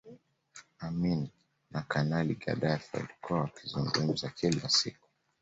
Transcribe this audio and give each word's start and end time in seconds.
Amin 0.79 1.29
na 1.71 1.81
Kanali 1.81 2.35
Gaddafi 2.37 2.93
walikuwa 2.97 3.39
wakizungumza 3.39 4.29
kila 4.29 4.69
siku 4.69 5.07